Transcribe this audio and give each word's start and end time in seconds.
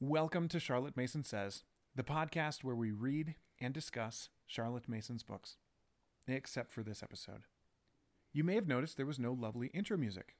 Welcome 0.00 0.46
to 0.50 0.60
Charlotte 0.60 0.96
Mason 0.96 1.24
Says, 1.24 1.64
the 1.96 2.04
podcast 2.04 2.62
where 2.62 2.76
we 2.76 2.92
read 2.92 3.34
and 3.60 3.74
discuss 3.74 4.28
Charlotte 4.46 4.88
Mason's 4.88 5.24
books, 5.24 5.56
except 6.28 6.72
for 6.72 6.84
this 6.84 7.02
episode. 7.02 7.42
You 8.32 8.44
may 8.44 8.54
have 8.54 8.68
noticed 8.68 8.96
there 8.96 9.06
was 9.06 9.18
no 9.18 9.32
lovely 9.32 9.72
intro 9.74 9.96
music. 9.96 10.36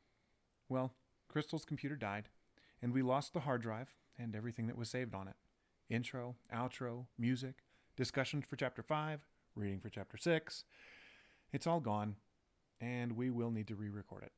Well, 0.69 0.95
Crystal's 1.27 1.65
computer 1.65 1.97
died, 1.97 2.29
and 2.81 2.93
we 2.93 3.03
lost 3.03 3.33
the 3.33 3.41
hard 3.41 3.61
drive 3.61 3.97
and 4.17 4.37
everything 4.37 4.69
that 4.69 4.79
was 4.79 4.91
saved 4.91 5.13
on 5.13 5.27
it 5.27 5.35
intro, 5.91 6.37
outro, 6.55 7.07
music, 7.19 7.57
discussions 7.97 8.45
for 8.47 8.55
chapter 8.55 8.85
5, 8.85 9.27
reading 9.57 9.81
for 9.81 9.89
chapter 9.89 10.17
6. 10.17 10.63
It's 11.53 11.67
all 11.67 11.81
gone, 11.81 12.15
and 12.81 13.11
we 13.17 13.29
will 13.29 13.51
need 13.51 13.67
to 13.67 13.75
re 13.75 13.89
record 13.89 14.23
it. 14.23 14.33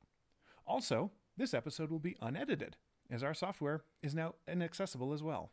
Also, 0.66 1.10
this 1.36 1.52
episode 1.52 1.90
will 1.90 1.98
be 1.98 2.16
unedited, 2.22 2.78
as 3.10 3.22
our 3.22 3.34
software 3.34 3.82
is 4.02 4.14
now 4.14 4.34
inaccessible 4.46 5.12
as 5.12 5.22
well. 5.22 5.50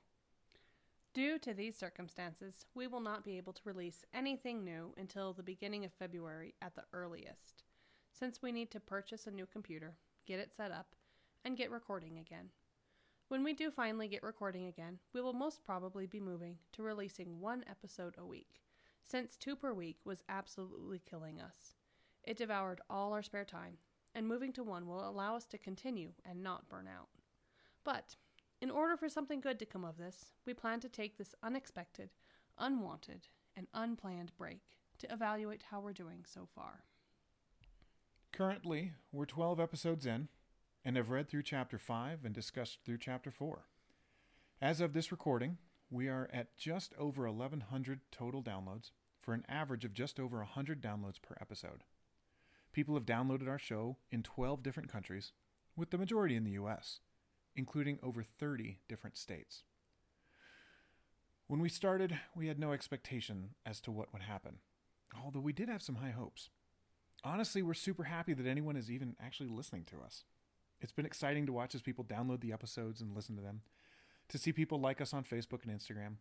Due 1.13 1.39
to 1.39 1.53
these 1.53 1.75
circumstances, 1.75 2.65
we 2.75 2.85
will 2.85 2.99
not 2.99 3.25
be 3.25 3.37
able 3.37 3.53
to 3.53 3.61
release 3.65 4.05
anything 4.13 4.63
new 4.63 4.93
until 4.97 5.33
the 5.33 5.41
beginning 5.41 5.83
of 5.83 5.91
February 5.91 6.53
at 6.61 6.75
the 6.75 6.83
earliest, 6.93 7.63
since 8.11 8.41
we 8.41 8.51
need 8.51 8.69
to 8.69 8.79
purchase 8.79 9.25
a 9.25 9.31
new 9.31 9.47
computer, 9.47 9.95
get 10.27 10.39
it 10.39 10.53
set 10.55 10.71
up, 10.71 10.95
and 11.43 11.57
get 11.57 11.71
recording 11.71 12.19
again. 12.19 12.49
When 13.29 13.43
we 13.43 13.53
do 13.53 13.71
finally 13.71 14.07
get 14.07 14.23
recording 14.23 14.67
again, 14.67 14.99
we 15.13 15.21
will 15.21 15.33
most 15.33 15.63
probably 15.63 16.05
be 16.05 16.19
moving 16.19 16.57
to 16.73 16.83
releasing 16.83 17.39
one 17.39 17.65
episode 17.69 18.15
a 18.17 18.25
week, 18.25 18.61
since 19.03 19.35
two 19.35 19.55
per 19.55 19.73
week 19.73 19.97
was 20.05 20.23
absolutely 20.29 21.01
killing 21.09 21.41
us. 21.41 21.73
It 22.23 22.37
devoured 22.37 22.81
all 22.89 23.13
our 23.13 23.23
spare 23.23 23.45
time, 23.45 23.77
and 24.13 24.27
moving 24.27 24.53
to 24.53 24.63
one 24.63 24.87
will 24.87 25.09
allow 25.09 25.35
us 25.35 25.45
to 25.47 25.57
continue 25.57 26.11
and 26.23 26.43
not 26.43 26.69
burn 26.69 26.87
out. 26.87 27.09
But, 27.87 28.17
in 28.59 28.69
order 28.69 28.97
for 28.97 29.07
something 29.07 29.39
good 29.39 29.59
to 29.59 29.65
come 29.65 29.85
of 29.85 29.95
this, 29.95 30.33
we 30.45 30.53
plan 30.53 30.81
to 30.81 30.89
take 30.89 31.17
this 31.17 31.33
unexpected, 31.41 32.09
unwanted, 32.57 33.29
and 33.55 33.67
unplanned 33.73 34.33
break 34.37 34.59
to 34.97 35.09
evaluate 35.09 35.63
how 35.71 35.79
we're 35.79 35.93
doing 35.93 36.25
so 36.27 36.49
far. 36.53 36.83
Currently, 38.33 38.91
we're 39.13 39.25
12 39.25 39.61
episodes 39.61 40.05
in 40.05 40.27
and 40.83 40.97
have 40.97 41.11
read 41.11 41.29
through 41.29 41.43
chapter 41.43 41.79
5 41.79 42.25
and 42.25 42.35
discussed 42.35 42.79
through 42.83 42.97
chapter 42.97 43.31
4. 43.31 43.69
As 44.61 44.81
of 44.81 44.91
this 44.91 45.09
recording, 45.09 45.57
we 45.89 46.09
are 46.09 46.29
at 46.33 46.57
just 46.57 46.93
over 46.99 47.23
1,100 47.31 48.01
total 48.11 48.43
downloads 48.43 48.91
for 49.17 49.33
an 49.33 49.45
average 49.47 49.85
of 49.85 49.93
just 49.93 50.19
over 50.19 50.39
100 50.39 50.81
downloads 50.81 51.21
per 51.21 51.37
episode. 51.39 51.85
People 52.73 52.95
have 52.95 53.05
downloaded 53.05 53.47
our 53.47 53.57
show 53.57 53.95
in 54.11 54.23
12 54.23 54.61
different 54.61 54.91
countries, 54.91 55.31
with 55.77 55.91
the 55.91 55.97
majority 55.97 56.35
in 56.35 56.43
the 56.43 56.51
US, 56.51 56.99
including 57.57 57.97
over 58.03 58.23
30 58.23 58.77
different 58.87 59.17
states. 59.17 59.63
When 61.47 61.59
we 61.59 61.69
started, 61.69 62.17
we 62.35 62.47
had 62.47 62.59
no 62.59 62.71
expectation 62.71 63.55
as 63.65 63.81
to 63.81 63.91
what 63.91 64.13
would 64.13 64.21
happen, 64.21 64.59
although 65.23 65.39
we 65.39 65.53
did 65.53 65.67
have 65.67 65.81
some 65.81 65.95
high 65.95 66.11
hopes. 66.11 66.49
Honestly, 67.23 67.63
we're 67.63 67.73
super 67.73 68.03
happy 68.03 68.33
that 68.33 68.45
anyone 68.45 68.75
is 68.75 68.91
even 68.91 69.15
actually 69.21 69.49
listening 69.49 69.85
to 69.85 70.01
us. 70.05 70.23
It's 70.79 70.91
been 70.91 71.05
exciting 71.05 71.47
to 71.47 71.53
watch 71.53 71.73
as 71.73 71.81
people 71.81 72.03
download 72.03 72.41
the 72.41 72.53
episodes 72.53 73.01
and 73.01 73.15
listen 73.15 73.35
to 73.35 73.41
them, 73.41 73.61
to 74.29 74.37
see 74.37 74.51
people 74.51 74.79
like 74.79 75.01
us 75.01 75.13
on 75.13 75.23
Facebook 75.23 75.63
and 75.63 75.71
Instagram, 75.71 76.17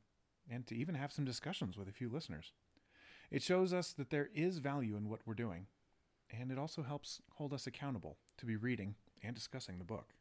and 0.51 0.67
to 0.67 0.75
even 0.75 0.95
have 0.95 1.13
some 1.13 1.27
discussions 1.27 1.77
with 1.77 1.89
a 1.89 1.93
few 1.93 2.09
listeners. 2.09 2.53
It 3.31 3.43
shows 3.43 3.75
us 3.75 3.93
that 3.93 4.11
there 4.11 4.31
is 4.35 4.59
value 4.59 4.97
in 4.97 5.11
what 5.11 5.21
we're 5.27 5.35
doing, 5.35 5.67
and 6.31 6.51
it 6.51 6.59
also 6.59 6.83
helps 6.83 7.21
hold 7.33 7.53
us 7.53 7.67
accountable 7.67 8.17
to 8.39 8.47
be 8.47 8.57
reading 8.57 8.95
and 9.23 9.35
discussing 9.35 9.79
the 9.79 9.85
book. 9.85 10.15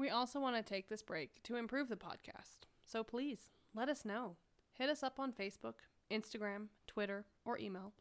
We 0.00 0.08
also 0.08 0.40
want 0.40 0.56
to 0.56 0.62
take 0.62 0.88
this 0.88 1.02
break 1.02 1.42
to 1.42 1.56
improve 1.56 1.90
the 1.90 1.94
podcast, 1.94 2.64
so 2.86 3.04
please 3.04 3.50
let 3.74 3.90
us 3.90 4.02
know. 4.02 4.36
Hit 4.72 4.88
us 4.88 5.02
up 5.02 5.20
on 5.20 5.30
Facebook, 5.30 5.74
Instagram, 6.10 6.68
Twitter, 6.86 7.26
or 7.44 7.58
email 7.58 7.92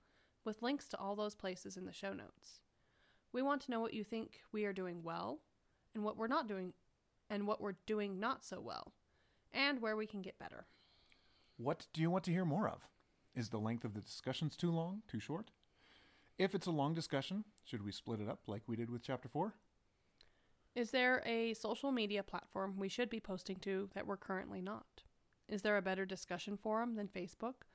with 0.45 0.61
links 0.61 0.87
to 0.87 0.97
all 0.97 1.17
those 1.17 1.35
places 1.35 1.75
in 1.75 1.85
the 1.85 1.91
show 1.91 2.13
notes. 2.13 2.61
We 3.33 3.41
want 3.41 3.61
to 3.63 3.71
know 3.71 3.81
what 3.81 3.93
you 3.93 4.05
think 4.05 4.39
we 4.53 4.63
are 4.63 4.71
doing 4.71 5.03
well 5.03 5.39
and 5.93 6.05
what 6.05 6.15
we're 6.15 6.27
not 6.27 6.47
doing 6.47 6.71
and 7.29 7.45
what 7.45 7.59
we're 7.59 7.75
doing 7.85 8.17
not 8.17 8.45
so 8.45 8.61
well 8.61 8.93
and 9.51 9.81
where 9.81 9.97
we 9.97 10.07
can 10.07 10.21
get 10.21 10.39
better. 10.39 10.67
What 11.57 11.87
do 11.91 11.99
you 11.99 12.09
want 12.09 12.23
to 12.23 12.31
hear 12.31 12.45
more 12.45 12.69
of? 12.69 12.87
Is 13.35 13.49
the 13.49 13.57
length 13.57 13.83
of 13.83 13.93
the 13.93 13.99
discussions 13.99 14.55
too 14.55 14.71
long, 14.71 15.01
too 15.09 15.19
short? 15.19 15.51
If 16.37 16.55
it's 16.55 16.67
a 16.67 16.71
long 16.71 16.93
discussion, 16.93 17.43
should 17.65 17.83
we 17.83 17.91
split 17.91 18.21
it 18.21 18.29
up 18.29 18.43
like 18.47 18.61
we 18.67 18.77
did 18.77 18.89
with 18.89 19.03
chapter 19.03 19.27
4? 19.27 19.53
Is 20.79 20.91
there 20.91 21.21
a 21.25 21.53
social 21.55 21.91
media 21.91 22.23
platform 22.23 22.75
we 22.77 22.87
should 22.87 23.09
be 23.09 23.19
posting 23.19 23.57
to 23.57 23.89
that 23.93 24.07
we're 24.07 24.15
currently 24.15 24.61
not? 24.61 25.03
Is 25.49 25.61
there 25.61 25.75
a 25.75 25.81
better 25.81 26.05
discussion 26.05 26.55
forum 26.55 26.95
than 26.95 27.09
Facebook 27.09 27.65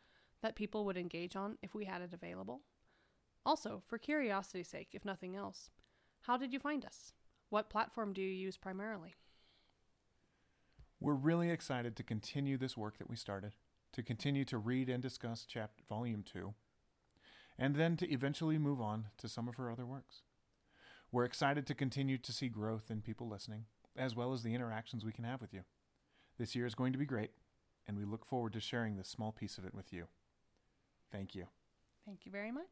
that 0.41 0.57
people 0.57 0.87
would 0.87 0.97
engage 0.97 1.37
on 1.37 1.59
if 1.63 1.75
we 1.75 1.85
had 1.85 2.01
it 2.01 2.15
available? 2.15 2.63
Also, 3.45 3.83
for 3.87 3.99
curiosity's 3.99 4.69
sake, 4.69 4.89
if 4.93 5.05
nothing 5.05 5.37
else, 5.37 5.69
how 6.23 6.39
did 6.39 6.55
you 6.55 6.59
find 6.59 6.83
us? 6.87 7.13
What 7.51 7.69
platform 7.69 8.15
do 8.15 8.23
you 8.23 8.31
use 8.31 8.57
primarily? 8.57 9.17
We're 10.99 11.13
really 11.13 11.51
excited 11.51 11.97
to 11.97 12.03
continue 12.03 12.57
this 12.57 12.75
work 12.75 12.97
that 12.97 13.11
we 13.11 13.17
started, 13.17 13.53
to 13.93 14.03
continue 14.03 14.47
to 14.47 14.57
read 14.57 14.89
and 14.89 15.03
discuss 15.03 15.45
chapter 15.47 15.85
volume 15.91 16.23
2, 16.23 16.55
and 17.59 17.77
then 17.77 17.99
to 17.99 18.11
eventually 18.11 18.57
move 18.57 18.81
on 18.81 19.09
to 19.19 19.29
some 19.29 19.47
of 19.47 19.57
her 19.57 19.71
other 19.71 19.85
works. 19.85 20.23
We're 21.15 21.25
excited 21.25 21.65
to 21.69 21.77
continue 21.77 22.19
to 22.19 22.33
see 22.33 22.49
growth 22.49 22.91
in 22.91 23.01
people 23.01 23.29
listening, 23.29 23.67
as 23.97 24.17
well 24.17 24.33
as 24.33 24.43
the 24.43 24.53
interactions 24.53 25.05
we 25.05 25.13
can 25.13 25.23
have 25.23 25.41
with 25.41 25.55
you. 25.55 25.61
This 26.41 26.57
year 26.57 26.67
is 26.67 26.75
going 26.75 26.91
to 26.91 26.99
be 26.99 27.07
great, 27.07 27.31
and 27.87 27.97
we 27.97 28.05
look 28.05 28.27
forward 28.27 28.53
to 28.55 28.61
sharing 28.61 28.97
this 28.97 29.07
small 29.07 29.31
piece 29.31 29.57
of 29.57 29.65
it 29.65 29.77
with 29.77 29.93
you. 29.93 30.07
Thank 31.13 31.37
you. 31.37 31.47
Thank 32.05 32.27
you 32.27 32.33
very 32.33 32.51
much. 32.51 32.65